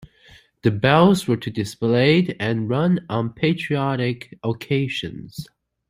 [0.63, 5.47] The bells were to be displayed and rung on patriotic occasions.